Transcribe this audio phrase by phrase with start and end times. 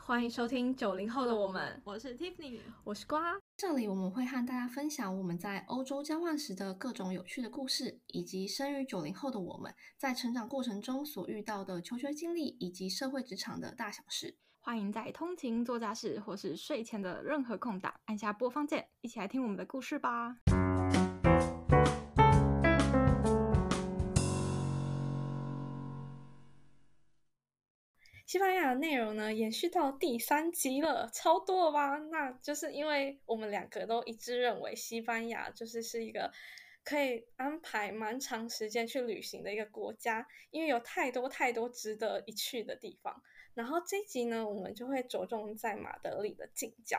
[0.00, 3.38] 欢迎收听九零后的我们，我是 Tiffany，我是瓜。
[3.56, 14.36] 这里我们会和大家分享我们在欧洲交换时的各种有趣的故事，以及生于九零后的我们在成长过程中所遇到的求学经历以及社会职场的大小事。
[14.60, 20.36] 欢迎在通勤、做家事或是睡前的任何空档按下播放键，一起来听我们的故事吧。
[28.28, 31.96] 西班牙的内容呢，延续到第三集了，超多了吧？
[31.96, 36.30] 那就是因为我们两个都一致认为，西班牙就是是一个
[36.84, 43.22] 可以安排蛮长时间去旅行的一个国家，因为有太多太多值得一去的地方。
[43.54, 46.98] 然后这一集呢，我们就会着重在马德里的近郊。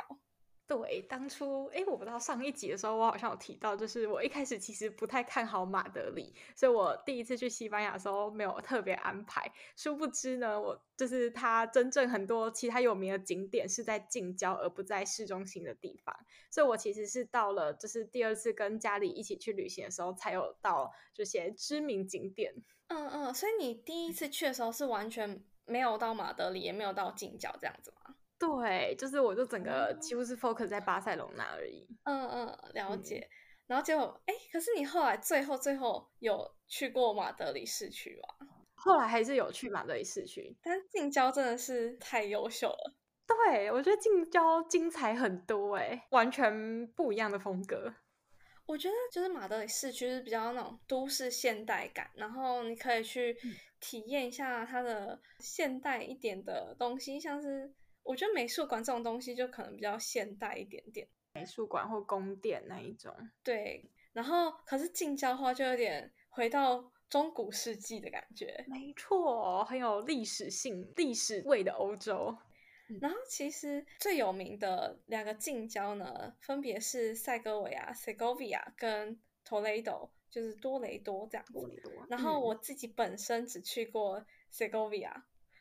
[0.70, 9.52] 对，当初哎，我不知道上一集的时候，我好像有提到，就是我一开始其实不太看好马德里，所以我第一次去西班牙的时候没有特别安排。
[9.76, 16.16] 殊不知呢，我就是它真正很多其他有名的景点是在近郊，而不在市中心的地方。
[16.52, 22.54] 所以我其实是到了就是第二次跟家里一起去旅行的时候，才有到这些知名景点。
[22.90, 28.16] 嗯嗯，所以你第一次去的时候是完全没有到马德里，也没有到近郊这样子吗？
[28.40, 31.86] 对，就是我就整个几乎是 focus 在巴塞隆纳而已。
[32.06, 33.18] 嗯嗯，了解。
[33.18, 33.30] 嗯、
[33.68, 38.48] 然后结果，哎，可是你后来最后最后有去过马德里市区吗？
[38.76, 42.96] 后来还是有去马德里市区，但近郊真的是太优秀了。
[43.28, 47.94] 对，我觉得近郊精彩很多，哎，完全不一样的风格。
[48.66, 53.38] 我觉得就是马德里市区是比较那种都市现代感，然后你可以去
[53.82, 57.74] 体验一下它的现代一点的东西，像是。
[58.10, 63.16] 我觉得美术馆这种东西就可能比较现代一点点，美术馆或宫殿那一种。
[63.44, 68.66] 对，然后可是近郊的话就有点回到中古世纪的感觉。
[68.68, 72.36] 没错，很有历史性、历史味的欧洲。
[73.00, 81.54] 然后其实最有名的两个近郊呢，分别是塞戈维亚 （Segovia） 跟 Toledo，就是多雷多这样子。
[81.54, 81.94] 多雷多。
[82.10, 85.14] 然后我自己本身只去过 Segovia。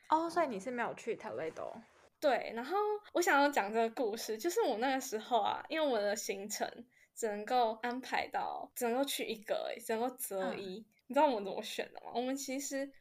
[0.09, 1.79] 哦，所以你是没有去 Toledo。
[2.19, 2.77] 对，然后
[3.13, 6.69] 我想要讲这个故事，就是我那个时候啊，因为我的行程
[7.15, 10.79] 只能够安排到，只能够去一个，诶，只能够择一。
[10.79, 12.11] 嗯、你知道我们怎么选的吗？
[12.13, 12.91] 我们其实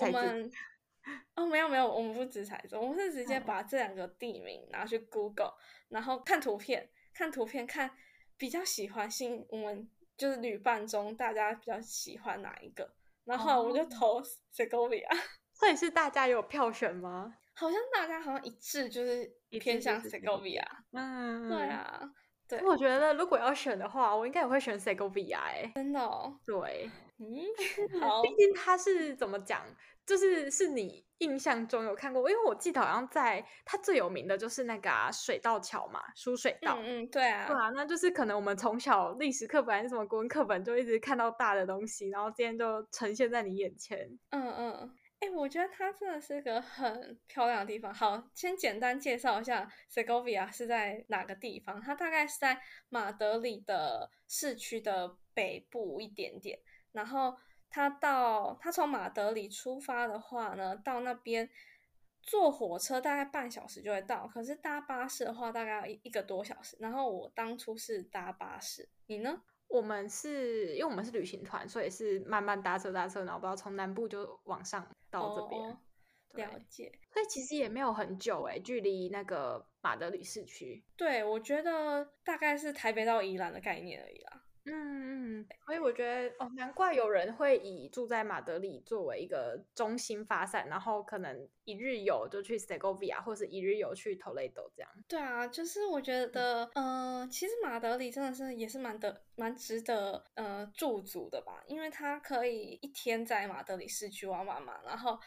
[0.00, 0.50] 我们
[1.34, 7.90] 哦，没有没有，我们不掷骰子，我们是直接把这两个地名拿去 Google，、嗯、然后看图片，看图片，看
[8.38, 12.90] 比较喜欢新，我们就是旅伴中大家比较喜欢哪一个，
[13.24, 14.22] 然后我们就投
[14.54, 15.06] Segovia。
[15.52, 17.36] 所以是大家有票选吗？
[17.62, 19.24] 好像大家好像一致就是
[19.60, 22.02] 偏向 Segovia，嗯，对啊，
[22.48, 22.60] 对。
[22.64, 26.36] 我觉得如果要选的话，我应该也会选 Segovia 哎，真的哦。
[26.44, 26.90] 对，
[27.20, 28.20] 嗯，好。
[28.20, 29.62] 毕竟它是怎么讲，
[30.04, 36.78] 就是是你印象中有看过，因为我记得好像在它最有名的就是那个、啊、水道桥嘛，输水道。
[36.80, 44.18] 嗯，嗯，对啊，对啊，那就是可能我们从小历史课本还是什么国文课本就一直看到大的东西，然后今天就呈现在你眼前。
[44.30, 44.94] 嗯嗯。
[45.22, 47.94] 哎，我觉得它真的是个很漂亮的地方。
[47.94, 51.80] 好，先简单介绍一下 Segovia 是在哪个地方。
[51.80, 56.58] 它大概是在马德里的市区的北部一点点。
[56.90, 57.36] 然后
[57.70, 61.48] 它到它从马德里出发的话呢，到那边
[62.20, 64.26] 坐火车大概半小时就会到。
[64.26, 66.76] 可是搭巴士的话，大概要一一个多小时。
[66.80, 69.40] 然后我当初是搭巴士，你呢？
[69.72, 75.62] 我们是因为我们是旅行团，所以是慢慢搭车搭车，然后不知道从南部就往上到这边。
[75.62, 75.78] 哦、
[76.34, 80.84] 了解，所以其实也没有很久诶，距离那个马德里市区。
[80.96, 84.41] 对，我觉得大概是台北到宜兰的概念而已啦。
[84.64, 94.90] 嗯嗯，所以我觉得哦，难怪有人会以住在马德里作为一个中心发散，然后可能一日游就去 Segovia，或者一日游去 Toledo 这样。
[95.08, 105.18] 对啊，就是我觉得，嗯、呃，其实马德里真的是也是蛮的蛮值得呃驻足的吧，因为它可以一天在马德里市区玩玩嘛，然后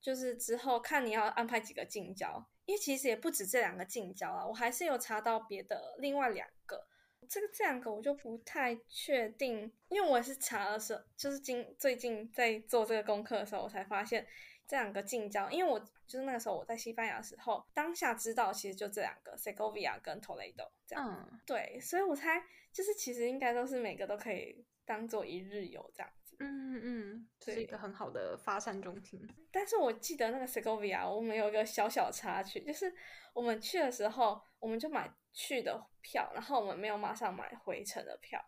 [0.00, 6.86] 就是之后看你要安排几个近郊，因为其实也不止这两个近郊啊，我还是有查到别的另外两个。
[7.28, 14.26] 这个这两个我就不太确定，因为我也是查的时候，就是今最近在做这个功课的时候，我才发现
[14.66, 22.42] 这两个近郊，因为我就是那个时候我在西班牙的时候，当下知道其实就这两个，Segovia 跟 Toledo 这样，嗯，对，所以我猜
[22.72, 29.20] 就是其实应该都是每个都可以当做一日游这样子，嗯嗯，是一个很好的发散中心。
[29.50, 32.92] 但是我记得那个 Segovia 我们有一个小小插曲，就是
[33.32, 35.12] 我们去的时候，我们就买。
[35.36, 38.42] 去的票，然后我们没有马上买回程的票。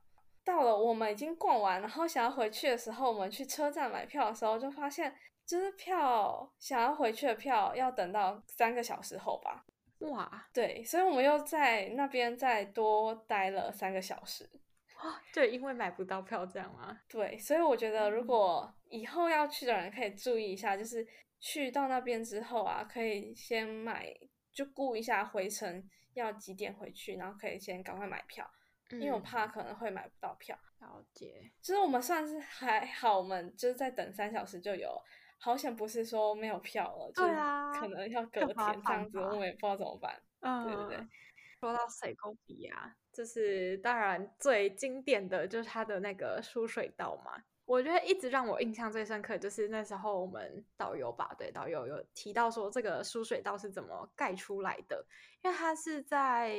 [0.45, 5.15] 到了我们已经逛完，然后想要回去的时候，我们去车站买票的时候，就发现
[5.45, 9.67] 就是票想要回去的票要等到三个小时后吧。
[9.99, 14.49] 哇，对，所以我们又在那边再多待了三个小时。
[15.03, 16.99] 哇， 对，因为买不到票这样吗？
[17.09, 21.07] 对，所以我觉得如果以后要去的人可以注意一下，就是
[21.41, 24.11] 去到那边之后啊，可以先买，
[24.51, 25.83] 就顾一下回程
[26.19, 28.49] 要几点回去，然后可以先赶快买票，
[28.91, 30.59] 嗯、因为我怕可能会买不到票。
[30.81, 35.01] 了解，其实我们算是还好，我们就是在等三小时就有。
[35.41, 37.23] 好险不是说没有票了，就
[37.81, 40.21] 可能要隔天这样子，我们也不知道怎么办。
[40.41, 40.97] 嗯，对不对？
[41.61, 47.41] 说到 Segovia 啊，就是当然最经典的就是它的那个输水道嘛。
[47.69, 55.05] 我觉得一直让我印象最深刻，就是那时候我们导游吧，对，导游有提到说这个输水道是怎么盖出来的，
[55.43, 56.57] 因为它是在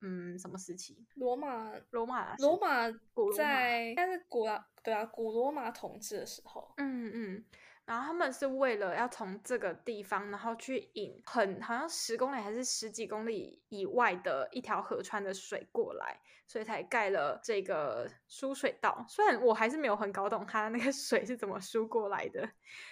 [0.00, 1.06] 嗯什么时期？
[1.14, 6.74] 罗马，罗马，罗马古在但是古啊，对啊，古罗马统治的时候。
[6.78, 7.44] 嗯嗯。
[7.84, 19.04] 然后他们是为了要从这个地方，然后去引很好像十公里还是十几公里以外的一条河川的水过来，所以才盖了这个输水道。
[19.08, 22.50] 虽然我还是没有很搞懂它那个 水是怎么输过来的，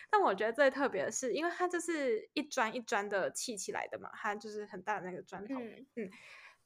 [0.08, 5.55] 但我觉得最特别的是，因为它就是一砖一砖的砌起来的嘛，它就是很大的那个砖头。
[5.58, 6.11] 嗯，嗯，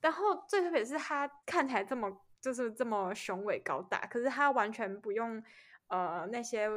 [0.00, 5.42] 然后最特别的是它看起来这么就是这么雄伟高大，可是它完全不用
[5.86, 6.68] 呃那些。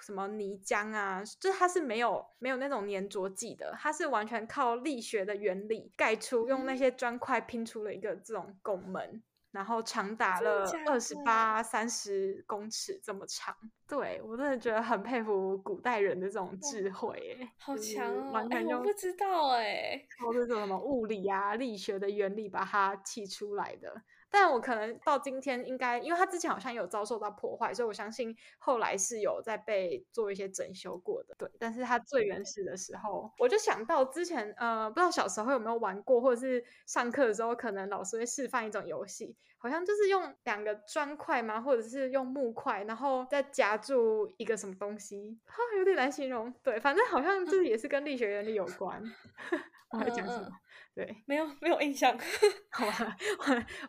[0.00, 13.54] 什么泥浆啊，就是它是没有没有那种粘着剂的，它是完全靠力学的原理盖出，用那些砖块拼出了一个这种拱门，然后长达了二十八三十公尺这么长。
[13.86, 18.32] 对，我真的觉得很佩服古代人的这种智慧，哎，好强哦！
[18.32, 24.02] 完全就不知道哎，靠这种什么物理啊、力学的原理把它砌出来的。
[24.32, 31.34] 但我可能到今天应该，因为它之前好像有遭受到破坏，所以我相信后来是有在被做一些整修过的。
[31.36, 46.50] 对，但是它最原始的时候，我就想到之前，呃，不知道小时候有没有玩过，或者是上课的时候，可能老师会示范一种游戏，好像就是用两个砖块嘛，或者是用木块，然后再夹住一个什么东西，哈，有点难形容。
[46.62, 49.02] 对，反正好像这也是跟力学原理有关。
[49.92, 50.48] 我还讲什么？
[50.94, 52.16] 对，没有没有印象，
[52.70, 53.16] 好吧，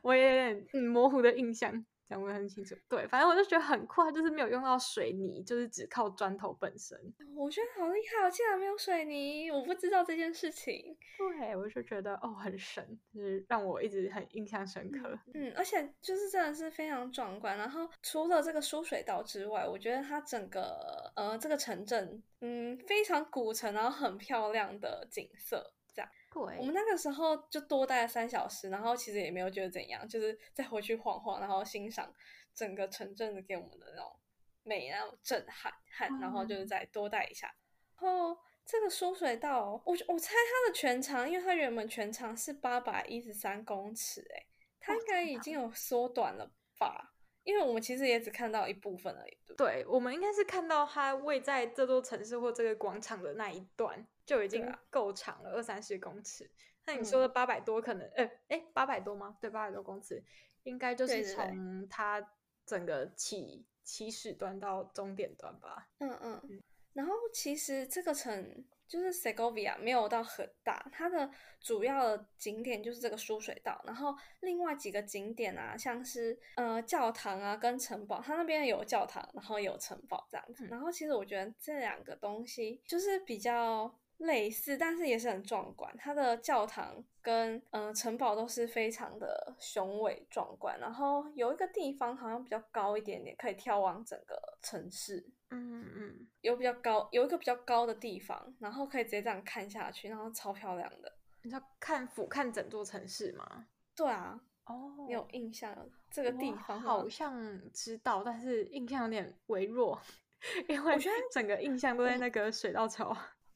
[0.02, 2.76] 我我也有点嗯模糊的印象，讲不很清楚。
[2.88, 6.98] 对，反正我就觉得很酷，就是没有用到水泥，就是只靠砖头本身。
[7.36, 10.98] 我觉得好厉害，我竟然没有水泥，我不知道这件事情。
[11.18, 15.10] 对，我就觉得哦很神，就是让我一直很印象深刻。
[15.34, 17.58] 嗯，嗯，而且就是真的是非常壮观。
[17.58, 25.74] 然后除了这个输水道之外，我觉得它整个呃这个城镇嗯非常古城，然后很漂亮的景色。
[25.96, 32.12] 对我们那个时候就多待了三小时，然后其实也没有觉得怎样，就是再回去晃晃，然后欣赏
[32.56, 34.20] 整个城镇给我们的那种
[34.64, 35.72] 美、那种震撼，
[36.10, 37.54] 嗯、然后就是再多待一下。
[38.02, 38.36] 然后
[38.66, 44.46] 这个输水道，我我猜它的全长，因为它原本全长是八百一十三公尺，哎，
[44.80, 47.14] 它应该已经有缩短了吧？
[47.44, 49.38] 因为我们其实也只看到一部分而已。
[49.46, 54.08] 对，对，我们应该是看到它位在这座城市或这个广场的那一段。
[54.26, 56.50] 就已经够长了，二三十公尺。
[56.86, 59.38] 那你说的八百多，可能，哎、嗯、哎，八百多吗？
[59.40, 60.22] 对，八百多公尺，
[60.64, 62.22] 应该就是从它
[62.66, 65.88] 整个起起始端到终点端吧。
[66.00, 66.42] 嗯嗯。
[66.44, 66.62] 嗯
[66.92, 71.28] 然后其实这个城就是 Segovia 没有到很大，它的
[71.60, 80.66] 主要的景点就是这个输水道，然后另外几个景点啊，像是呃教堂啊跟城堡，它那边有教堂，然后有城堡这样子。
[80.66, 83.92] 嗯、然后其实我觉得这两个东西就是比较。
[84.18, 85.94] 类似，但是也是很壮观。
[85.98, 90.80] 它的教堂跟嗯、呃、城堡都是非常的雄伟壮观。
[90.80, 95.26] 然后有一个地方好像比较高一点点，可以眺望整个城市。
[95.50, 101.12] 嗯嗯，有比较高，有一个比较高的地方，然后可以直接这样看下去，然后超漂亮的。
[101.42, 103.68] 你知道看俯瞰整座城市吗？
[103.96, 104.40] 对啊。
[104.66, 105.76] 哦，你有印象
[106.10, 106.80] 这个地方？
[106.80, 110.00] 好像知道，但是印象有点微弱，
[110.70, 113.14] 因为我觉得整个印象都在那个水道桥。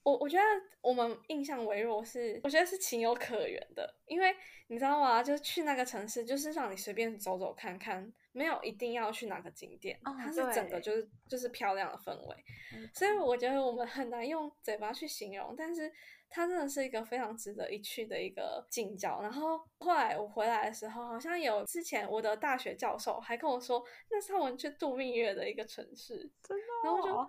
[0.08, 0.44] 我我觉得
[0.80, 4.34] 我们印象微弱是，我觉得是情有可原的，因为
[4.68, 5.22] 你知道吗？
[5.22, 12.36] 就是去那个城市，就是让你随便走走看看，没有一定要去哪个景点，哦、它是整个就是就是漂亮的氛围，
[12.74, 15.92] 嗯、所以我觉得我们很难用嘴巴去形容，但是
[16.30, 19.22] 它真的是一个非常值得一去的一个近郊。
[19.22, 27.28] 然后后来我回来的时候，好像有之前我的大学教授还跟我说，那是他们去度蜜月的一个城市，真的、哦，然后我就哇。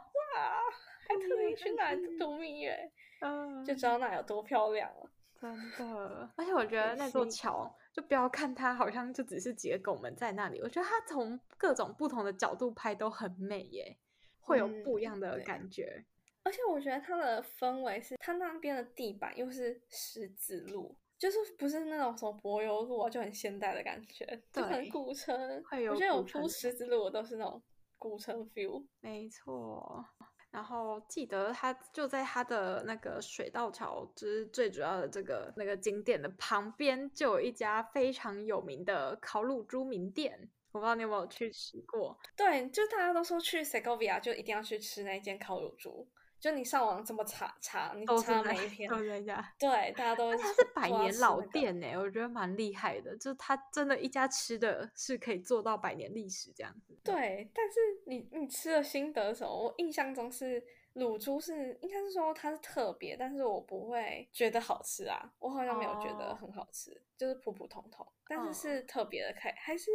[1.09, 5.11] 还特意去哪里 度蜜月，嗯，就知道那有多漂亮了，
[5.41, 6.31] 真的。
[6.37, 13.97] 而且我觉得那座桥，就不要看它好像就只是几个拱门在那里，我觉得它从各种不同的角度拍都很美耶，
[14.41, 15.85] 会有不一样的感觉。
[15.85, 16.05] 嗯、
[16.45, 25.35] 而且我觉得它的氛围是，它那边的地板又是石子路，就是不是那种什么柏油路啊，就很现代的感觉，就很古城。
[25.71, 27.63] 我觉得有铺石子路都是那种
[27.97, 28.85] 古城 feel。
[29.01, 30.05] 没错。
[30.51, 40.51] 然后记得他就在他的那个水道桥，就是最主要的这个那个景点的旁边，就有一家非常有名的烤乳猪名店。
[40.73, 42.19] 我不知道你有没有去吃过？
[42.37, 46.07] 对，就大家都说去 Segovia 就一定要去吃那间烤乳猪。
[46.41, 49.55] 就你上网怎么查查，你查每一篇都在家。
[49.59, 50.35] 对，大家都。
[50.37, 53.17] 它是百年老店呢，我觉得蛮厉害的。
[53.17, 56.97] 就是它真的，一家吃的是可以做到百年历史这样子。
[57.03, 57.75] 对，但是
[58.07, 59.65] 你你吃的心得什么？
[59.65, 65.33] 我印象中是乳猪是应该是说它是特别，但是我不会觉得好吃啊。
[65.41, 68.07] 我好像没有觉得很好吃，哦、就是普普通通。
[68.29, 69.91] 但是是特别的，可以还是。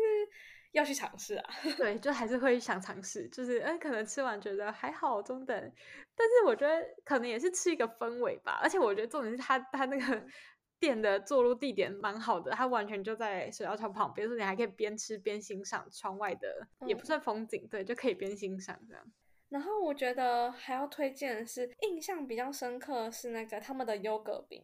[0.73, 5.71] 要去尝试啊，对， 就还是会想尝试，就是嗯，可能吃完觉得还好中等，
[6.15, 10.23] 但是我觉得可能也是吃一个氛围吧，而且我觉得重点是他他那个
[10.79, 19.03] 店的坐落地点蛮好的，它完全就在水道桥旁边，所以你还可以边吃边欣赏窗外的，嗯、也不算风景，对，就可以边欣赏这样。
[19.49, 24.61] 然后我觉得还要推荐的是，印象比较深刻的是那个他们的优格冰，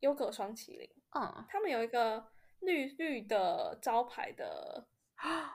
[0.00, 2.26] 优格双淇淋，嗯，他们有一个
[2.60, 4.86] 绿绿的招牌的。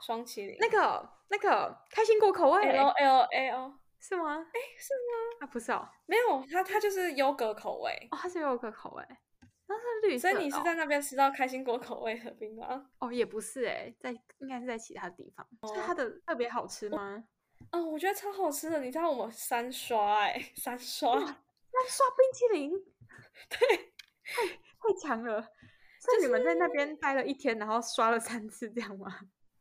[0.01, 4.37] 霜淇淋，那个那个开心果口味，L L A O 是吗？
[4.53, 5.45] 哎，是吗？
[5.45, 9.03] 啊，不是哦，没有，它它就是优格口味哦，它是优格口味，
[9.67, 10.29] 那是绿色。
[10.29, 12.89] 所以你是在那边吃到开心果口味的冰吗？
[12.99, 15.45] 哦，也不是哎，在应该是在其他地方。
[15.73, 17.23] 是它的特别好吃吗？
[17.71, 18.79] 哦，我觉得超好吃的。
[18.79, 22.71] 你知道我们三刷哎，三刷，三刷冰淇淋，
[23.49, 23.91] 对，
[24.23, 25.41] 太太强了。
[26.01, 29.19] 所以你们在那边待了一天，然后刷了三次这样吗？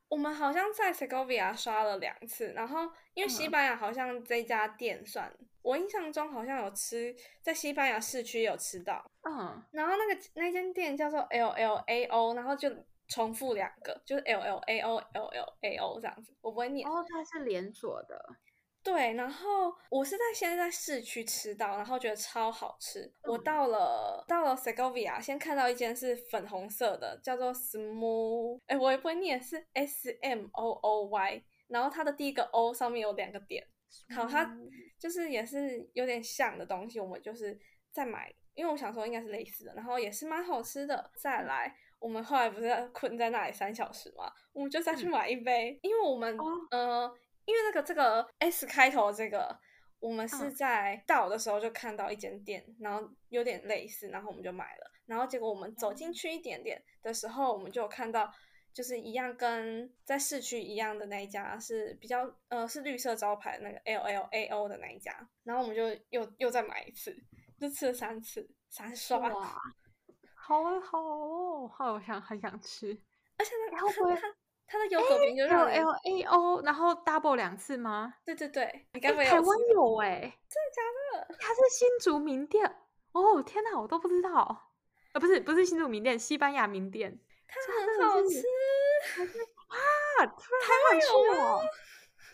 [0.08, 12.70] 我们好像在 Segovia 刷了两次，然后因为西班牙好像这家店算，嗯、我印象中好像有吃在西班牙市区有吃到，嗯，然后那个那间店叫做 L L A O，然后就
[13.08, 16.88] 重复两个，就是 L L A O L L A O 这样子，我不会念。
[16.88, 18.24] 哦，它是连锁的。
[18.90, 23.00] 对，然后我是在现在在市区吃到，然后觉得超好吃。
[23.22, 33.62] 嗯、我到了到了 Segovia，先看到一间是粉红色的，叫做 Smooth，哎，我也不会念，是 S M O O Y，然后它的第一个 O 上面有两个点。
[34.16, 34.56] 好，它
[34.98, 37.58] 就是也是有点像的东西，我们就是
[37.92, 41.10] 在买，因为我想说应该是类似的，然后也是蛮好吃的。
[41.14, 47.14] 再来，我们后来不是困在那里三小时嘛，我们就再去买一杯，嗯、因为我们、哦、呃。
[47.48, 49.58] 因为那个这个 S 开头这个，
[50.00, 54.90] 我们是在到的时候就看到一间店，嗯、然后有点类似，然后我们就买了。
[55.06, 58.30] 然后结果我们走进去一点点的时候，我们就有看到
[58.74, 67.16] 就是一样跟在市区一样的那一家是比较呃是绿色招牌那个 L L A O 的那一家，然后我们就又又再买一次，
[67.58, 69.18] 就吃了三次三刷。
[69.18, 69.58] 哇，
[70.36, 72.92] 好啊好哦，好想很想吃，
[73.38, 74.14] 而且那个会不会？
[74.20, 74.34] 它
[74.80, 78.12] 的有狗名就是 L A O，然后 double 两次吗？
[78.24, 80.82] 对对对，你该不会台湾有哎、欸，真的假
[81.28, 81.36] 的？
[81.40, 82.76] 它是新竹名店
[83.12, 84.30] 哦，天哪，我都不知道
[85.12, 88.42] 啊，不是不是新竹名店，西班牙名店，它很好吃
[89.68, 90.34] 啊，台
[90.90, 91.62] 湾有哦，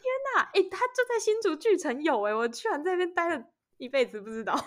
[0.03, 3.45] 天哪，哎，它就在新竹巨城有哎，我居然在那边待了
[3.77, 4.59] 一辈子不知道，你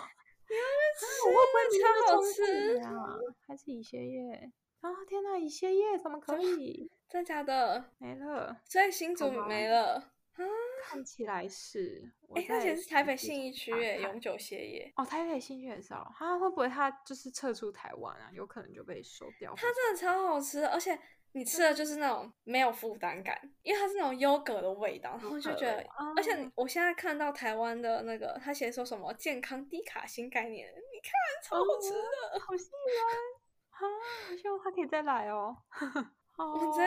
[0.56, 0.62] 要
[0.98, 3.18] 吃，我会不会超好吃啊？
[3.46, 4.50] 还是乙烯叶？
[4.80, 6.90] 啊、哦、天呐，乙烯叶怎么可以？
[7.08, 10.44] 真假的没了，所以新竹没了啊？
[10.84, 12.12] 看起来是。
[12.34, 14.92] 哎，而且是台北信义区诶，永久歇业。
[14.96, 16.06] 哦，台北信义区也是哦。
[16.14, 18.30] 他会不会他就是撤出台湾啊？
[18.32, 19.54] 有可能就被收掉。
[19.56, 20.98] 它真的超好吃，而且
[21.32, 31.10] 你吃的就是那种没有负担感，因为它是那种优格的味道，然后就觉得，哦、而且我现在看到台湾的那个，他写说什么健康低卡新概念，你看
[31.42, 33.48] 超好吃的，哦、好喜欢。
[33.78, 33.82] 啊！
[34.36, 35.56] 希望他可以再来哦。
[36.44, 36.82] 我直接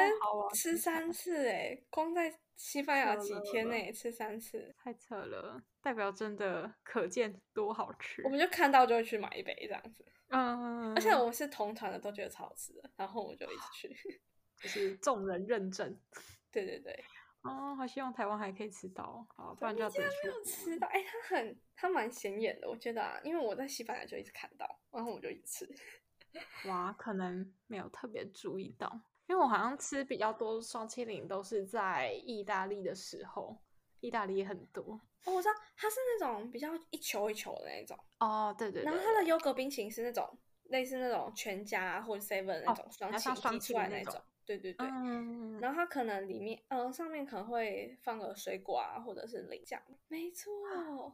[0.53, 5.61] 吃三次哎，光在西班牙几天内吃三次，太扯了。
[5.81, 8.21] 代表真的可见多好吃。
[8.23, 10.05] 我们就看到就会去买一杯这样子。
[10.29, 14.21] 嗯， 而且我们是同团的，都觉得超好吃的，然后我们就一起去，
[14.57, 15.99] 就是众人认证。
[16.51, 17.03] 对对对。
[17.41, 19.99] 哦，好希望台湾还可以吃到，好，不然就要等。
[19.99, 25.75] 没有吃到，哎，它很，它蛮显眼的，我觉得啊，因为我在西班牙就一直看到，然后我就一直吃。
[26.69, 29.01] 哇，可能没有特别注意到，
[29.31, 33.57] 因为我好像吃比较多双淇淋都是在意大利的时候，
[34.01, 34.83] 意大利也很多。
[35.23, 37.97] 哦，我知道它是那种比较一球一球的那种。
[38.19, 38.83] 哦，对对对。
[38.83, 44.21] 然后它的优格冰淇淋是那种类似那种全家或者 seven 那种双淇淋挤出来那种。
[44.57, 49.81] 对对对对，嗯、然后它可能里面，嗯、呃，上面可能会放个水果啊，或者是淋酱。
[50.07, 50.51] 没错，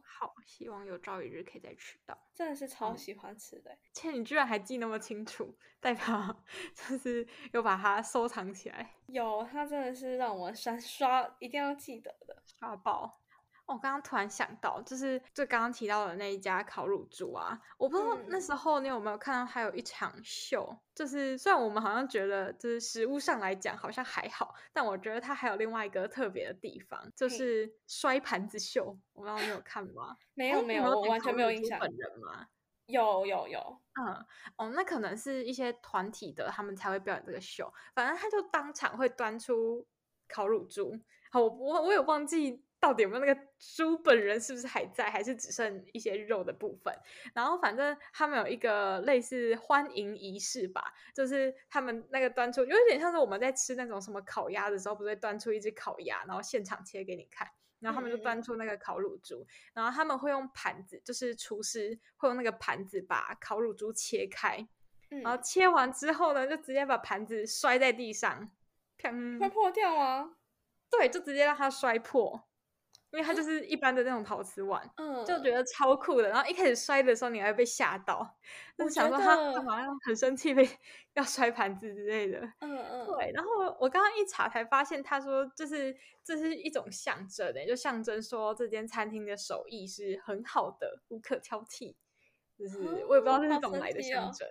[0.04, 2.18] 好，希望有朝一日可以再吃到。
[2.34, 3.76] 真的是超喜欢吃的。
[3.92, 8.94] 且、嗯、你居然还记那么清楚，代表就是有把它收藏起来。
[9.06, 13.20] 有，它真的是让我 刷刷一定要记得的，刷爆。
[13.68, 28.98] 我刚刚突然想到，就是就刚刚提到的那一家烤乳猪啊，我不知道那时候你有没有看到它有一场秀，嗯、就是虽然我们好像觉得就是食物上来讲好像还好，但我觉得它还有另外一个特别的地方，就是摔盘子秀。
[29.12, 30.16] 我不知道你有看吗？
[30.32, 31.78] 没有没有，我完全没有印象。
[31.78, 32.46] 本人吗？
[32.86, 37.70] 有有有，嗯哦，那可能是一些团体的，他们才会表演这个秀。
[37.94, 39.86] 反正他就当场会端出
[40.26, 40.98] 烤乳猪。
[41.30, 42.64] 好，我我我有忘记。
[42.80, 44.40] 到底有没有那个猪本人？
[44.40, 45.10] 是不是还在？
[45.10, 46.94] 还是只剩一些肉的部分？
[47.34, 57.48] 然后反正他们有一个类似欢迎仪式吧，就是他们那个端出，有点像是我们在吃那种什么烤鸭的时候，不是会端出一只烤鸭，然后现场切给你看。
[57.80, 64.66] 然后他们就端出那个烤乳猪，嗯、然后他们会用盘子，就是厨师会用那个盘子把烤乳猪切开，
[65.10, 68.50] 嗯、然后切完之后呢，就直接把盘子摔在地上，
[68.98, 70.34] 砰，会破掉吗？
[70.90, 72.47] 对，就直接让它摔破。
[73.10, 76.28] 因为它就是一般的那种陶瓷碗，嗯，就觉得超酷的。
[76.28, 78.36] 然后一开始摔的时候，你还会被吓到，
[78.76, 80.68] 就想说他干嘛要很生气，被
[81.14, 82.40] 要摔盘子之类的。
[82.60, 83.32] 嗯嗯，对。
[83.34, 83.50] 然后
[83.80, 91.94] 我刚刚一查才发现，他说就是这是一种象征的，就象征说这间餐厅的手艺是很好的，无可挑剔。
[92.58, 94.46] 就是我也不知道这是怎么来的象征。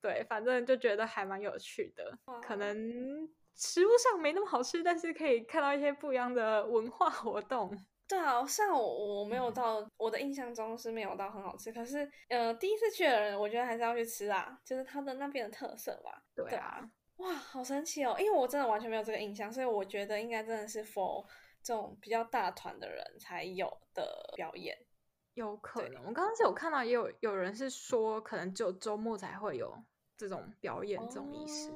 [0.00, 2.16] 对，反正就觉得还蛮有趣的。
[2.40, 7.76] 可能食物上没那么好吃，但是可以看到一些不一样的文化活动。
[8.08, 11.70] 对啊，像我我没有到，我的印象中是没有到很好吃。
[11.70, 16.24] 可是，呃，第一次去的人，我觉得还是要去吃啊，就是他的那边的特色吧。
[16.34, 18.16] 对啊，对啊，哇，好神奇哦！
[18.18, 21.22] 因为我真的完全没有这个印象，所以我觉得应该真的是 for
[21.62, 24.78] 这种比较大团的人才有的表演。
[25.34, 29.76] 有可能，我刚刚是有看到，也有有人是说，可能只有周末才会有
[30.16, 31.70] 这种表演，这种仪式。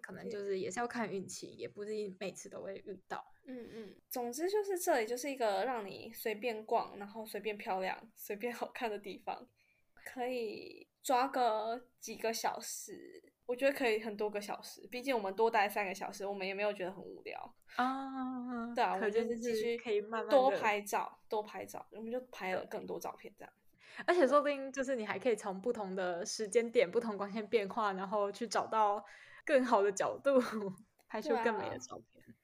[0.00, 3.24] 可能就是也是要看运气，也不是每次都会遇到。
[3.44, 9.48] 嗯嗯，总之就是这里就是一个让你随便逛，然后随便漂亮、随便好看的地方，
[10.04, 14.86] 可以抓个几个小时，我觉得可以很多个小时。
[14.86, 18.72] 毕竟我们多待三个小时，我们也没有觉得很无聊啊。
[18.76, 23.52] 对啊，我们就是继续可以慢慢多拍照，多拍照，我们就拍了更多照片这样。
[24.06, 29.04] 而且说不定就是你还可以从不同的时间点、不同光线变化，然后去找到。
[29.46, 30.40] 更好的角度
[31.08, 32.34] 拍出更美的照片，啊，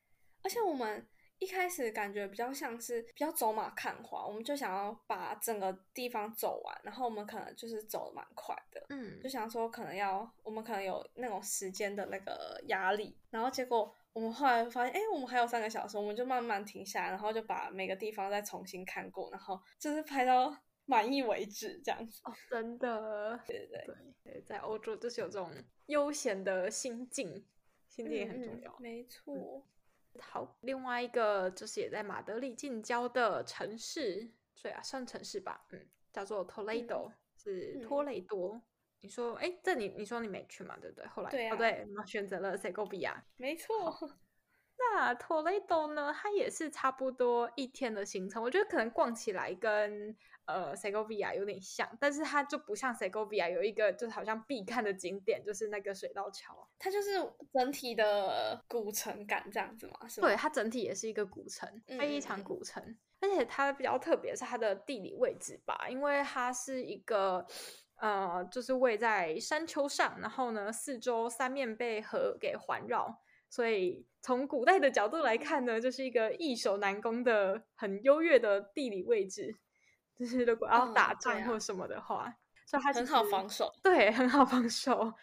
[0.42, 1.06] 而且我们
[1.38, 20.52] 一开始感觉比较像是比较走马看花，我们就想要把整个地方走完，然后我们可能就是走的蛮快的，嗯，就想说可能要我们可能有那种时间的那个压力，然后结果我们后来发现，哎，我们还有三个小时，我们就慢慢停下来，然后就把每个地方再重新看过，然后就是拍到
[20.88, 22.20] 满意为止这样子。
[22.24, 25.52] 哦，真的，对对对，对，在欧洲就是有这种。
[25.88, 27.46] 悠闲的心境，
[27.88, 28.70] 心境也很重要。
[28.72, 29.64] 嗯、没错、
[30.12, 30.20] 嗯。
[30.20, 34.30] 好，另外一个就是也在马德里近郊的城市，
[34.62, 38.56] 对啊，算城市吧，嗯，叫做 Toledo，、嗯、是托雷多。
[38.56, 38.62] 嗯、
[39.00, 40.76] 你说，哎，这你你说你没去嘛？
[40.78, 41.06] 对不对？
[41.06, 43.24] 后来，对、啊、哦对，我们选择了塞戈比亚。
[43.38, 43.96] 没错。
[44.76, 46.14] 那托雷多呢？
[46.14, 50.14] 它也是差不多一天的行程，我觉得可能逛起来跟。
[50.48, 56.66] 呃，塞戈比亚有点像，但是它就不像塞戈比亚有一个就是好像必看的景点，就是那个水道桥。
[56.78, 57.10] 它就是
[57.52, 60.08] 整体的古城感这样子嘛？
[60.08, 60.26] 是吗？
[60.26, 62.82] 对，它整体也是一个古城，非常古城。
[62.82, 67.44] 嗯、而且它比较特别是它的地理位置吧，因为它是一个
[67.96, 79.58] 呃，就是位在山丘上，然后呢，四周三面被河给环绕，所以从古代的角度来看呢，就是一个易守难攻的很优越的地理位置。
[80.18, 82.34] 就是如果要打仗或什么的话，嗯啊、
[82.66, 83.72] 所以它很好防守。
[83.82, 85.14] 对，很好防守，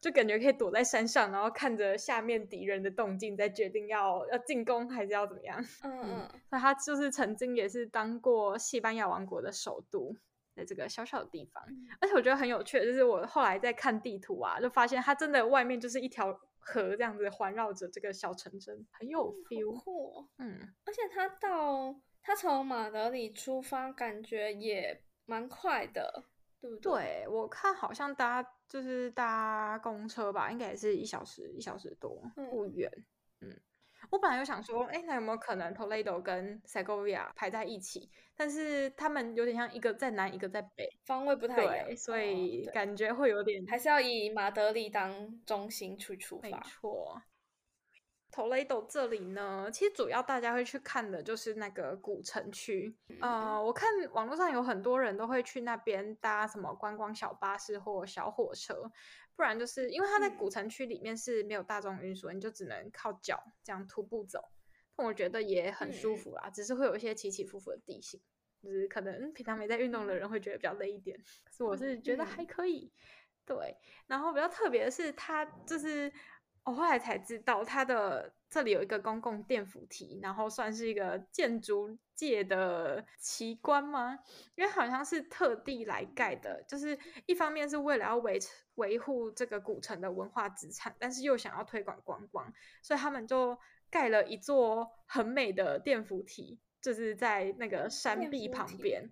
[0.00, 5.64] 就感觉可以躲在山上，然后看着下面敌人的动静，再决定要要进攻还是要怎么样。
[5.84, 6.28] 嗯嗯。
[6.50, 10.16] 那它就是曾经也是当过西班牙王国的首都，
[10.56, 11.62] 在这个小小的地方。
[11.68, 20.26] 嗯、而且我觉得很有趣，就是我后来在看地图啊，就发现它真的外面就是一条河这样子环绕着这个小城镇，很有 feel。
[20.38, 21.94] 嗯，而且它到。
[22.22, 26.24] 他从马德里出发，感觉也蛮快的，
[26.60, 26.92] 对不对？
[26.92, 32.90] 对，我看好像搭就是搭公车吧，应该也是一小时，一小时多，不远。
[33.40, 33.60] 嗯，嗯，
[34.10, 38.10] 我本来有想说，哎，那有没有可能 Toledo 跟 Segovia 排在一起？
[38.36, 46.48] 但是他们有点像一个在南，一个在北，方位不太一样，对，所以感觉会有点，还是要以马德里当中心去出发。
[46.48, 47.20] 没错。
[48.32, 52.96] Toledo 这里呢，其实主要大家会去看的就是那个古城区。
[53.20, 58.90] 呃，我看网络上有很多人都会去那边搭什么观光小巴士或小火车，
[59.34, 64.40] 不然就是因为它在古城区里面是没有大众运输，你就只能靠脚这样徒步走。
[64.94, 68.20] 但我觉得也很舒服啦，只是会有一些起起伏伏的地形，
[68.62, 71.18] 就是可能平常没在运动的人会觉得比较累一点。
[71.42, 72.92] 可是我是觉得还可以。
[73.44, 76.12] 对，然后比较特别的是，它就是。
[76.64, 84.18] 我后来才知道，它的这里有一个公共电扶梯，然后算是一个建筑界的奇观吗？
[84.54, 93.58] 因为好像是特地来盖的，就是一方面是为了要维持维护这个古城的文化资产，但是又想要推广观光，所以他们就
[93.90, 99.10] 盖了一座很美的电扶梯，就是在那个山壁旁边。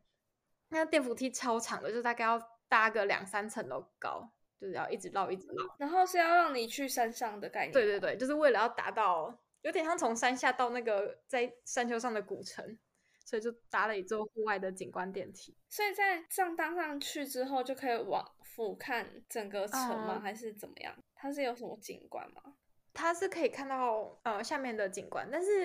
[0.69, 4.31] 那个电扶梯超长的，就大概要搭个两三层楼高。
[4.61, 7.73] 就是要一直绕，一直绕，然后是要让你去山上的概念。
[7.73, 12.79] 对对对，就是为了要达到，有点像从山下到那个在山丘上的古城，
[13.25, 15.57] 所以就搭了一座户外的景观电梯。
[15.68, 20.14] 所以在这样搭上去之后，就可以往俯瞰整个城吗？
[20.16, 20.92] 嗯、还是怎么样？
[21.14, 22.55] 它是有什么景观吗？
[22.92, 25.62] 它是可以看到呃下面的景观，但是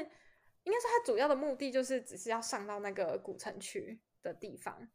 [0.63, 4.87] 应该说它主要的目的就是只是要上到那个古城区的地方。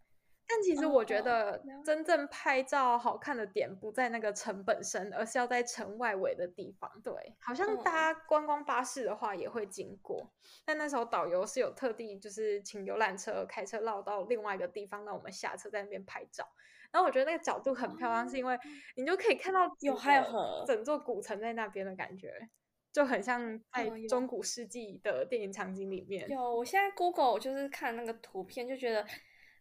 [0.50, 6.90] 但其实我觉得真正拍照好看的点不在那个城本身，而是要在城外围的地方。
[7.04, 10.32] 对，好像搭观光巴士的话也会经过，
[10.64, 16.48] 但那时候导游是有特地就是请游览车开车绕到另外一个地方，让我们下车在那边拍照。
[16.90, 18.58] 然后我觉得那个角度很漂亮，是因为
[18.96, 20.24] 你就可以看到有还有
[20.66, 22.48] 整座古城在那边的感觉，
[22.90, 26.26] 就很像在中古世纪的电影场景里面。
[26.30, 29.04] 有，我现在 Google 就是看那个图片，就觉得。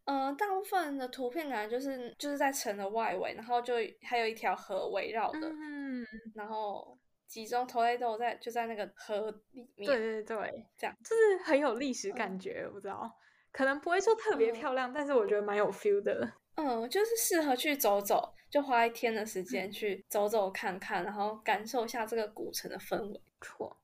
[0.07, 10.95] 嗯、呃，大部分的图片感觉就是就是在城的外围，然后就还有一条河围绕的，嗯，然后集中 Toledo 在就在那个河里面，对对对，这样。
[11.03, 13.13] 就是很有历史感觉，不知道，
[13.51, 23.77] 可能不会说特别漂亮，嗯、但是我觉得蛮有 feel 的，嗯，就是适合去走走，就花一天的时间去走走看看，嗯、然后感受一下这个古城的氛围，错。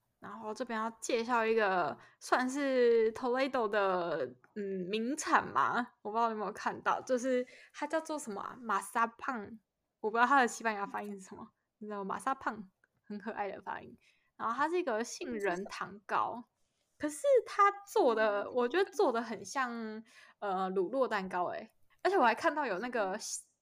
[0.44, 8.58] 然后这边要介绍一个算是 Toledo 的嗯名产嘛，我不知道你有没有看到，就是它叫做什么啊？
[8.60, 9.58] 马萨胖，
[10.02, 12.70] 我不知道它的西班牙发音是什么，你知道马萨胖
[13.06, 13.98] 很可爱的发音。
[14.36, 16.44] 然后它是一个杏仁糖糕，
[16.98, 19.72] 可是它做的我觉得做的很像
[20.40, 23.18] 呃乳酪蛋糕诶，而且我还看到有那个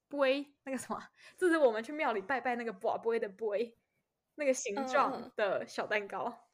[0.10, 1.00] 杯，那个什么，
[1.38, 3.78] 就是我们去庙里拜拜那个筊杯的杯，
[4.34, 6.48] 那个形状的小蛋糕。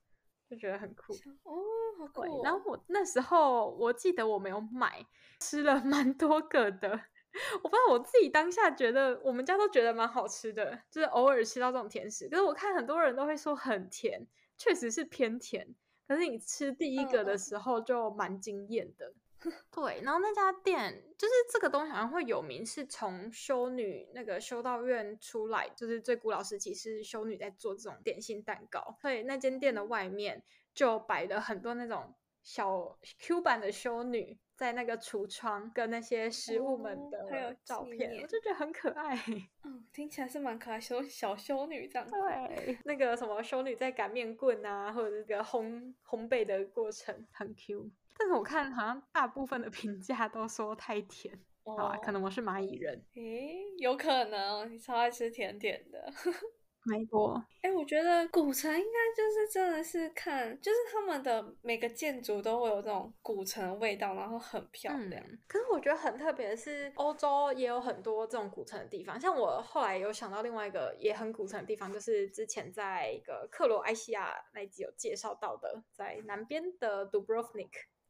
[0.48, 1.54] 嗯就觉得很酷哦，
[2.00, 2.42] 好贵、哦。
[2.44, 5.06] 然后我那时候我记得我没有买，
[5.40, 6.90] 吃了蛮多个的。
[7.62, 12.28] 我不知道我自己当下觉得，我们家都觉得蛮好吃的，就是偶尔吃到这种甜食。
[12.30, 14.26] 可是我看很多人都会说很甜，
[14.58, 15.76] 确实是偏甜。
[16.08, 19.08] 可是你吃第一个的时候就蛮惊艳的。
[19.08, 19.16] 嗯
[19.72, 39.16] 对，然后那家店就是这个东西好像会有名，是从修女那个修道院出来，就是最古老时期是修女在做这种点心蛋糕，所以那间店的外面就摆了很多那种小 Q 版的修女在那个橱窗跟那些食物们的照片，哦、我就觉得很可爱。
[39.64, 42.10] 嗯， 听起来是蛮可爱，修小修女这样。
[42.10, 47.92] 对，那个什么修女在擀面棍啊，或者是这个烘烘焙的过程很 Q。
[48.18, 53.06] 但是我看好像大部分的评价都说太甜，哦、好，可能我是蚂蚁人。
[53.16, 56.12] 诶，有可能你超爱吃甜甜的。
[56.90, 57.44] 没错。
[57.62, 65.22] 哎，我觉得古城应该就是真的是看，就是他们的每个建筑都会有这种古城的味道，然后很漂亮。
[65.22, 69.20] 嗯、可是我觉得很特别的是，欧洲也有很多这种古城的地方。
[69.20, 77.68] 像我后来有想到另外一个也很古城的地方，就是之前在一个克罗埃西亚那一集有介绍到的，在南边的 Dubrovnik。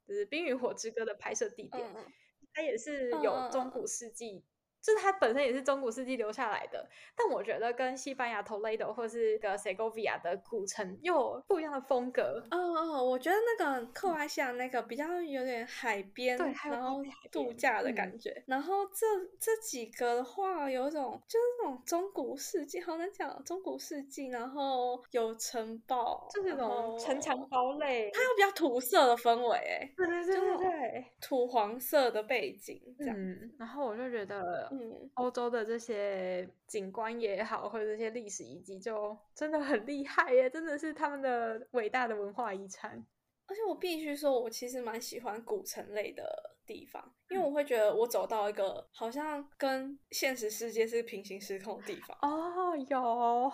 [0.07, 2.05] 就是《冰与火之歌》的拍摄地点，嗯、
[2.53, 4.45] 它也是有中古世纪。
[4.88, 12.41] 嗯就是它本身也是中古世纪留下来的，但我觉得跟西班牙 Toledo 或是个 Segovia 的古城又有不一样的风格。
[12.52, 18.30] 哦哦，我觉得那个克罗埃西亚那个比较有点海边，对，然后度假的感觉。
[18.30, 19.06] 嗯、然后这
[19.38, 33.15] 这几个的话，有一种就是那种中古世纪，好难讲，中古世纪，然后有城堡，就是那种城墙堡垒，它有比较土色的氛围，哎，对对对对对，土黄色的背景这样。
[33.17, 34.71] 嗯，然后我就觉得。
[34.79, 40.47] 嗯，欧洲的这些景观也好，或者这些历史遗迹，就真的很厉害耶！
[40.49, 43.03] 真的是他们的伟大的文化遗产。
[43.47, 52.17] 而且我必须说，我其实蛮喜欢古城类的地方，因为我会觉得我走到一个好像跟现实世界是平行时空的地方。
[52.21, 53.49] 哦，有，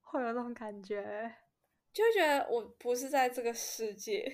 [0.00, 1.30] 会有那种感觉。
[1.92, 4.32] 就会觉得我不是在这个世界。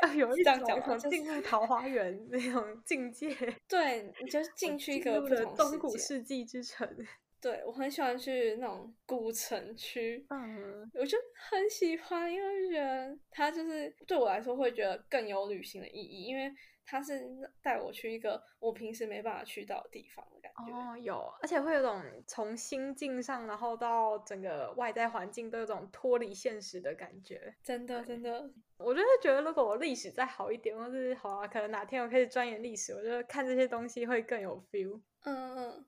[0.00, 3.28] 啊，有一种这样讲进入桃花源那种境界。
[3.68, 6.88] 对，你就是进去一个不同东古世纪之城。
[7.40, 11.18] 对，我很喜欢去那种古城区，嗯，我就
[11.50, 16.50] 很喜欢，因为觉得它就是对我来说会觉得更有旅行的意义，因为
[16.86, 17.22] 它是
[17.62, 20.72] 带我去一个我平时没办法去到的地方的感觉。
[20.72, 27.54] 哦，有，而且会有种从心境上，然后到整个外在环境都有种脱离现实的感觉。
[27.62, 35.00] 真的，真的，我就是觉得，如果我历史再好一点，或是好啊，可能哪天我开始钻研历史，我觉得看这些东西会更有 feel。
[35.24, 35.84] 嗯嗯。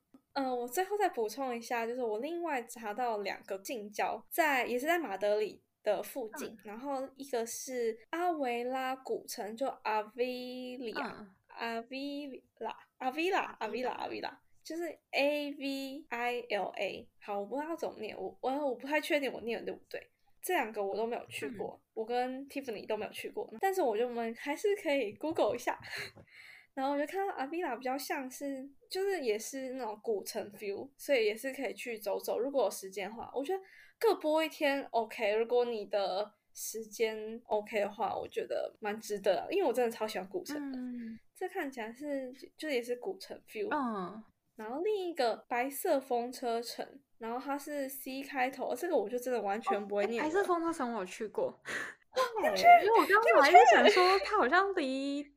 [0.58, 5.62] 我最后再补充一下，就是我另外查到两个近郊，在也是在马德里
[5.94, 17.08] 的附近，嗯、然后一个是阿维拉古城，就阿维里亚，阿维拉，阿维拉，阿维拉，阿维拉，就是 A V I L A。
[17.20, 20.10] 好，我不知道怎么念，我我我不太确定我念的对不对。
[20.42, 25.78] 这两个我都没有去过，嗯、我跟 Tiffany 都没有去过，但是我觉得我们还是可以 Google 一下。
[26.74, 32.38] 然后我就看到阿维拉比较像是，就是也是那种古城 feel，所以也是可以去走走。
[32.38, 33.60] 如果有时间的话，我觉得
[33.98, 35.34] 各播一天 OK。
[35.34, 40.78] 如果你的时间 OK 的话，我觉得蛮值得的，因为我真的超喜欢古城的。
[40.78, 43.68] 嗯、这看起来是，就也是古城 feel。
[43.74, 44.22] 嗯。
[44.56, 46.86] 然后另一个白色风车城，
[47.18, 50.22] 然后它是 C 开头，这个我就真的完全不会念。
[50.22, 51.60] 白色风车城我有去过，
[52.42, 55.30] 因为我刚刚还在想说，它好像离。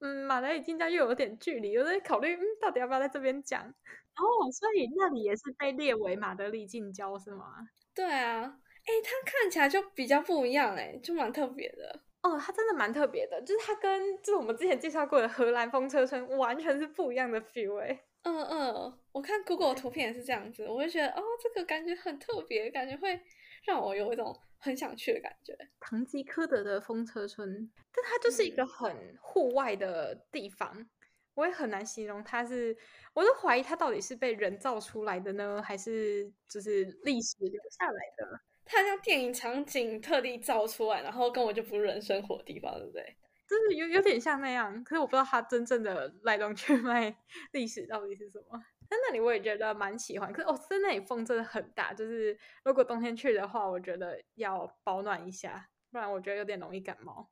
[0.00, 3.72] 嗯，马德里近郊又有点距离，我在考虑，嗯，到底要不要在这边讲？
[4.16, 7.68] 哦，所以那里也是被列为马德里近郊是吗？
[7.94, 12.00] 对啊，哎，它看起来就比较不一样，哎，就蛮特别的。
[12.22, 18.04] 哦，它真的蛮特别的，就是它跟就是我们之前介绍过的荷兰风车村完全是不一样的 feel，哎。
[18.22, 23.20] 嗯嗯，我看 Google 图片也是这样子，我就觉得哦，这个感觉很特别，感觉会
[23.64, 24.34] 让我有一种。
[24.56, 30.88] 很想去的感觉，唐吉诃德的风车村，但它就是一个很户外的地方，嗯、
[31.34, 32.76] 我也很难形容它是，
[33.12, 38.40] 我都怀疑它到底是被人造出来的呢，还是就是历史留下来的？
[38.64, 43.16] 它像电影场景特地造出来，然后根本就不是人生活的地方，对不对？
[43.46, 47.14] 就是有有点像那样，可是我不知道它真正的来龙去脉
[47.52, 48.58] 历史到底是什么。
[48.88, 57.28] 在那里我也觉得蛮喜欢，可是哦，在那里风真的很大，就是如果冬天去的话，我觉得要保暖一下，不然我觉得有点容易感冒。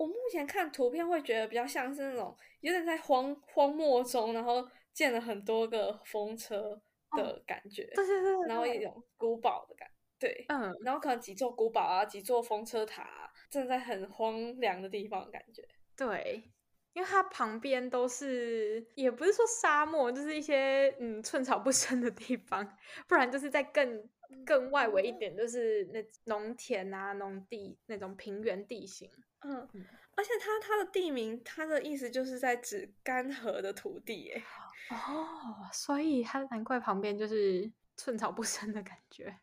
[0.00, 6.80] 我目前看图片会觉得比较像是那种有点在荒荒漠中，然后建了很多个风车
[7.12, 9.86] 的感觉，对对对，然后一种古堡的感
[10.18, 15.62] 觉，对，嗯，然后可能几座古堡啊，几座风车塔啊，正在很荒凉的地方的感觉，
[15.94, 16.42] 对。
[16.92, 22.66] 因为它旁边都是，也不是说沙漠，就是一些嗯寸草不生的地方，
[23.06, 24.02] 不然就是在更
[24.44, 29.10] 更外围一点，就是那农田啊、农地那种平原地形。
[29.42, 29.68] 嗯，
[30.16, 34.42] 而且它它的地名，它的意思就是在指干涸的土地，哎。
[34.90, 39.38] 哦，所以它难怪旁边就是寸草不生的感觉。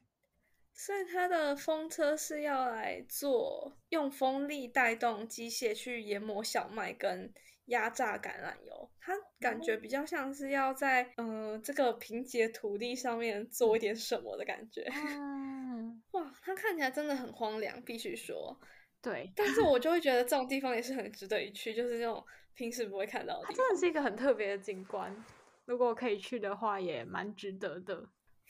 [0.73, 7.33] 所以它的风车是要来做用风力带动机械去研磨小麦跟
[7.67, 14.85] 压榨橄榄油，它感觉比较像是要在嗯、呃、这个贫瘠土地上面做一点什么的感觉。
[14.91, 18.59] 嗯， 哇，它看起来真的很荒凉，必须说。
[19.01, 22.23] 对，但是我就会觉得这种地方也是很值得一去，就是那种
[22.55, 23.45] 平时不会看到的。
[23.45, 25.15] 它真的是一个很特别的景观，
[25.65, 27.95] 如果可以去的话，也蛮值得的。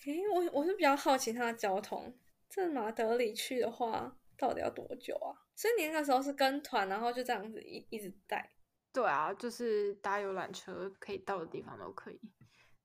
[0.06, 2.16] 诶、欸，我我是比较好奇它的交通，
[2.50, 5.36] 这马德里去的话，到底要多久啊？
[5.56, 8.50] 所以你那个时候是跟团，然后就这样子一一直带。
[8.98, 12.20] 对啊，就是搭游览车可以到的地方都可以。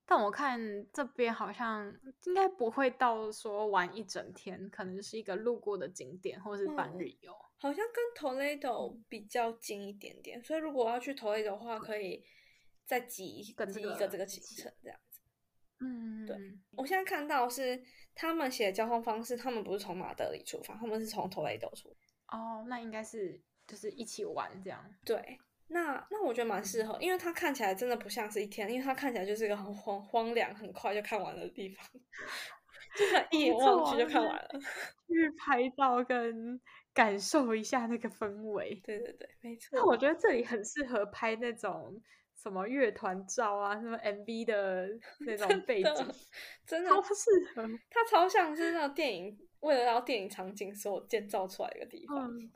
[0.04, 0.60] 但我看
[0.92, 1.90] 这边好像
[2.24, 7.32] 应该不会到说玩一整天，可能是一个路过的景点或是半日游。
[7.32, 12.22] 嗯，好像跟 Toledo 比较近一点点，所以如果要去 Toledo 的话，可以
[12.84, 13.80] 再挤挤一个这
[14.18, 15.22] 个行程这样子。
[15.80, 16.36] 嗯，对，
[16.72, 17.82] 我现在看到是
[18.14, 22.36] 他们写的交通方式，他们不是从马德里出发，他们是从 Toledo 出发。
[22.36, 24.84] 哦，那应该是就是一起玩这样。
[25.06, 25.38] 对，
[25.72, 31.86] 那那我觉得蛮适合，因为它看起来真的不像是一天，因为它看起来就是一个很荒荒凉、很快就看完的地方，
[32.96, 34.48] 就是一眼望去就看完了。
[35.08, 36.60] 去拍照跟
[36.94, 38.80] 感受一下那个氛围。
[38.84, 39.70] 对对对，没错。
[39.72, 42.00] 那我觉得这里很适合拍那种。
[42.34, 44.88] 什么乐团照啊，什么 MV 的
[45.24, 46.14] 那种背景，真的，
[46.66, 47.62] 真的超适合。
[47.88, 52.28] 它超像是那种电影，为了要电影场景所建造出来的一个地方。
[52.36, 52.50] 嗯，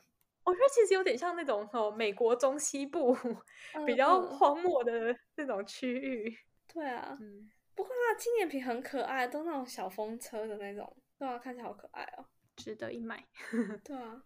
[0.46, 3.14] 我觉得其实有点像那种哦，美国中西部
[3.86, 6.28] 比较荒漠的那种区域。
[6.30, 6.38] 嗯、
[6.72, 12.24] 对啊，嗯，不过它纪念品很可爱，都那种小风车的那种，对啊，看起来好可爱哦。
[12.56, 13.22] 值得一买。
[13.84, 14.22] 对啊，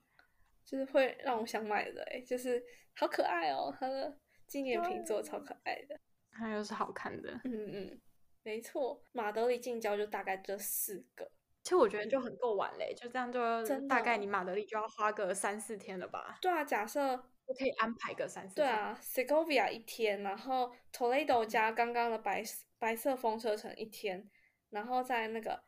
[0.64, 2.62] 就是会让我想买的哎，就是
[2.94, 5.98] 好可爱哦，它的纪念品做的超可爱的，
[6.32, 7.32] 还有是好看的。
[7.44, 8.00] 嗯嗯，
[8.42, 11.30] 没错，马德里近郊就大概这四个。
[11.62, 13.40] 其实我觉得就很够玩嘞，就这样就
[13.86, 16.38] 大概你马德里就要花个三四天了吧？
[16.40, 17.14] 对啊，假设
[17.46, 18.66] 就可以安排个三四天。
[18.66, 22.42] 对啊，Segovia 一天，然后 Toledo 加刚刚的白
[22.78, 24.30] 白色风车城一天，
[24.70, 25.62] 然后在那个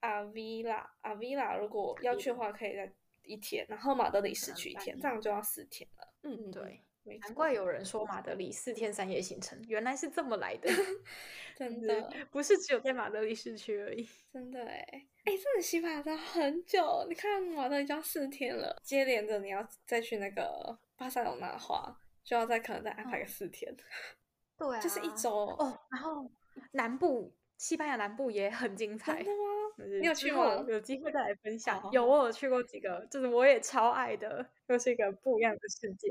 [0.00, 2.90] Avila Avila 如果要去的话，可以在
[3.22, 6.14] 一天，然后马德里市区一天，这样就要四天了。
[6.22, 6.82] 嗯嗯，对。
[7.20, 10.68] 难怪有人说马德里四天三夜行程，原来是这么来的，
[11.56, 14.08] 真的不是只有在马德里市区而已。
[14.32, 23.74] 真的哎哎，真的西班牙待很久，你看马德里就要四天了，接连着你要再去那个巴塞罗那的话，就要再可能再安排个四天。
[24.56, 25.78] 对啊，就是一周哦。
[25.90, 26.30] 然后
[26.72, 29.98] 南部西班牙南部也很精彩，真的吗？
[30.00, 30.64] 你有去吗？
[30.68, 31.82] 有机会再来分享。
[31.92, 36.08] 有，我有去过几个，就是我也超爱的，又是一个不一样的世界。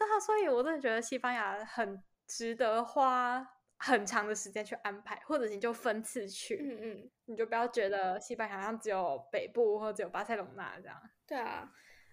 [0.00, 10.98] 对啊，所以我真的觉得西班牙很值得花很长的时间去安排，或者你就分次去，嗯嗯，你就不要觉得西班牙好像只有北部或者只有巴塞隆纳这样。
[11.26, 11.70] 对啊，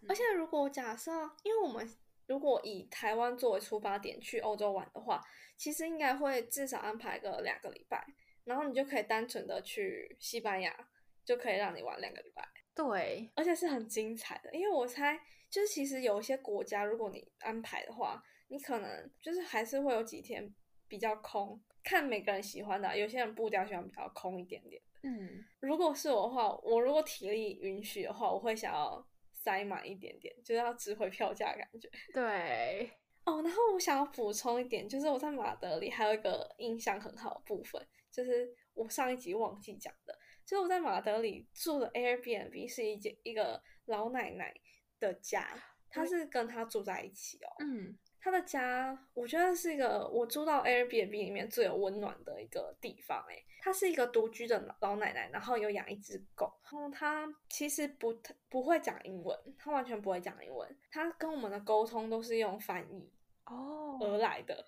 [0.09, 1.11] 而且如果假设，
[1.43, 1.89] 因为我们
[2.27, 5.23] 如果以台湾作为出发点去欧洲玩的话，
[5.55, 8.05] 其实应该会至少安排个两个礼拜，
[8.43, 10.75] 然后你就可以单纯的去西班牙，
[11.23, 12.45] 就可以让你玩两个礼拜。
[12.75, 15.17] 对，而且是很精彩的，因为我猜。
[15.49, 20.53] 就是其实有一些国家，如果你安排的话，你可能就是还是会有几天
[20.87, 24.81] 比较空，看每个人喜欢的，有些人步调喜欢比较空一点点。
[25.03, 31.89] 嗯，如果是我的话，我如果体力允许的话，我会想要塞满一点点，就是要值回票价感觉。
[32.13, 32.91] 对，
[33.25, 37.81] 哦，然后我想要补充一点，就是我在马德里还有一个印象很好的部分，
[38.11, 44.53] 就是我上一集忘记讲的，就是我在马德里住的 Airbnb 是一间一个老奶奶
[44.99, 45.47] 的家，
[45.89, 47.49] 他是跟他住在一起哦。
[47.59, 53.23] 嗯，他的家我觉得是一个我住到 Airbnb 里面最有温暖的一个地方。
[53.29, 56.51] 诶，他是一个独居的老奶奶，然后有养一只狗。
[56.63, 58.13] 然后他其实不
[58.49, 60.77] 不会讲英文，他完全不会讲英文。
[60.91, 63.09] 他跟我们的沟通都是用翻译
[63.45, 64.65] 哦而来的。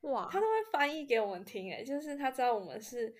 [0.00, 1.70] 哇，他都会翻译给我们听。
[1.70, 3.14] 诶，就是他知道我们是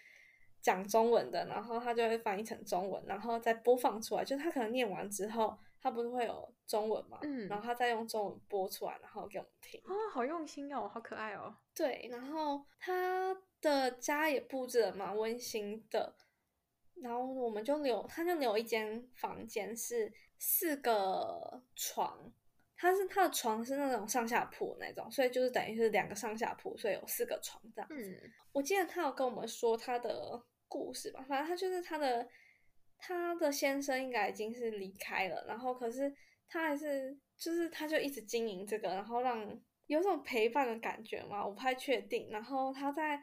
[0.60, 4.24] 讲中文的，然后他就会翻译成中文，然后再播放出来。
[4.24, 5.56] 就是他可能念完之后。
[5.82, 7.18] 他不是会有中文嘛？
[7.22, 9.80] 嗯，然后他再用中文播出来，然后给我们听。
[9.84, 11.52] 哦，好用心哦，好可爱哦。
[11.74, 16.14] 对，然后他的家也布置的蛮温馨的。
[17.02, 22.32] 然后我们就留，他就留一间房间是四个床，
[22.76, 28.20] 他是他的床是那种上下铺那种，所以就是等于是两个上下铺，所以有四个床这样子。
[28.22, 32.28] 嗯，我记得他有跟我们说他的故事吧，反正他就是他的。
[33.04, 36.14] 他的先生应该已经是离开了，然后可是
[36.48, 42.30] 他还是就是他就一直经营这个，然后让有种陪伴的感觉嘛，我不太确定。
[42.30, 43.20] 然后他在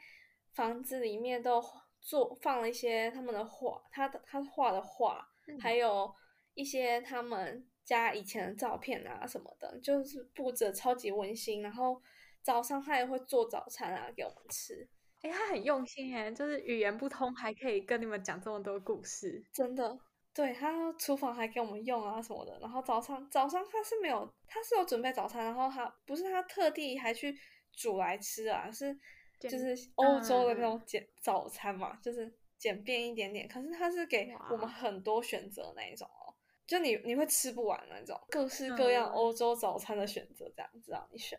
[0.52, 1.64] 房子里面都
[2.02, 5.26] 做放了一些他们的画，他的他画的画，
[5.62, 6.14] 还有
[6.56, 11.62] 一些他们家以前的照片啊什么的，就是布置得超级温馨。
[11.62, 12.02] 然后
[12.44, 14.86] 早上他也会做早餐啊给我们吃。
[15.22, 20.00] 哎，他很用心哎，就是语言不通还可以跟你们讲这么多故事，真的。
[20.34, 27.36] 对，他厨房还给我们用啊什么的，然后早上早上他是没有，他是有准备早餐，然后他不是他特地还去
[27.74, 28.96] 煮来吃啊，是
[29.40, 33.48] 就是欧洲的那种简早餐嘛，嗯、就是简便一点点。
[33.48, 36.32] 可是他是给我们很多选择那一种哦，
[36.66, 41.38] 就你你会吃不完那种，各式各样欧洲早餐的选择，这样子让你选。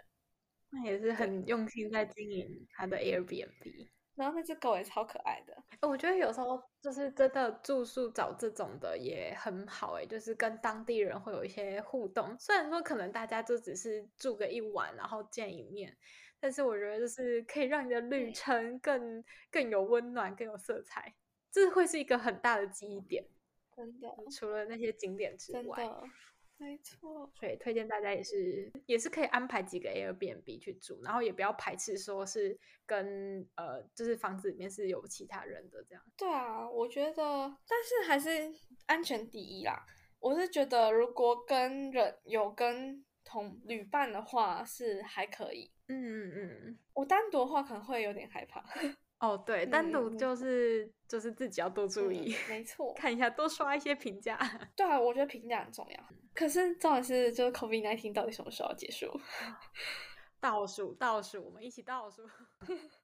[0.71, 5.57] 那也是很用心在经营他的 Airbnb，然后那只狗也超可爱的。
[5.89, 12.37] 我觉得有时候就是真的住宿找这种的也很好哎，就是跟当地人会有一些互动。
[12.39, 15.97] 虽然说可能大家就只是住个一晚，然后见一面，
[16.39, 21.15] 但是我觉得就是可以让你的旅程更更有温暖、更有色彩，
[21.51, 23.25] 这会是一个很大的记忆点。
[23.75, 25.91] 真的，除了那些景点之外。
[26.61, 36.05] 没错，所以推荐大家也是也是可以安排几个 Airbnb 去住，然后也不要排斥说是跟呃就是房子里面是有其他人的这样。
[36.19, 38.55] 对啊，我觉得，但是还是
[38.87, 39.87] 安全第一啦。
[40.19, 45.73] 我是觉得如果跟人有跟同旅伴的话是还可以。
[45.89, 48.63] 嗯嗯嗯，我单独的话可能会有点害怕。
[49.21, 54.37] 哦，对，单独就是、嗯、就是自己要多注意，嗯、没错， 看一下，多刷一些评价。
[54.75, 56.05] 对啊，我觉得评价很重要。
[56.35, 59.09] 可是重点是，就是 COVID-19 到底什么时候结束？
[60.41, 62.23] 倒数，倒数，我们一起倒数。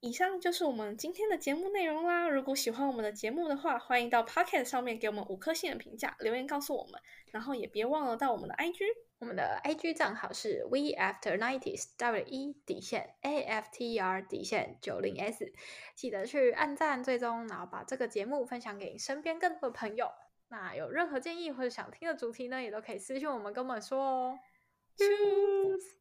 [0.00, 2.28] 以上就是我们今天的节目内容啦。
[2.28, 7.00] 如果喜欢我们的节目的话，欢迎到 Pocket 上面给我们五颗星的评价，留言告诉我们。
[7.30, 8.84] 然后也别忘了到我们的 IG，
[9.18, 15.52] 我们的 IG 账号是 We After Nineties W E 底线 A F T E R 底线九零 S，
[15.96, 20.12] 记得去按赞追踪，然后把这个节目分享给身边更多的朋友。
[20.48, 24.38] 那有任何建议或者想听的主题呢，也都可以私信我们跟我们说哦。
[24.96, 25.84] Cheers